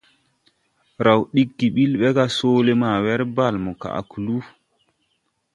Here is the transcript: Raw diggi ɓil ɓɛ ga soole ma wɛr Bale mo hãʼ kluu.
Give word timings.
Raw 1.05 1.21
diggi 1.33 1.67
ɓil 1.75 1.91
ɓɛ 1.99 2.07
ga 2.15 2.25
soole 2.37 2.71
ma 2.81 2.89
wɛr 3.03 3.21
Bale 3.35 3.57
mo 3.63 3.71
hãʼ 3.81 4.03
kluu. 4.09 4.41